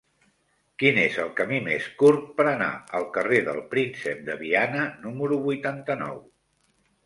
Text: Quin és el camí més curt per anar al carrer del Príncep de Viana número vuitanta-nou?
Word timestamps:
Quin 0.83 0.95
és 1.01 1.17
el 1.23 1.29
camí 1.39 1.59
més 1.67 1.89
curt 1.99 2.23
per 2.41 2.47
anar 2.53 2.71
al 3.01 3.07
carrer 3.19 3.43
del 3.53 3.61
Príncep 3.77 4.27
de 4.33 4.41
Viana 4.43 4.89
número 5.07 5.41
vuitanta-nou? 5.49 6.23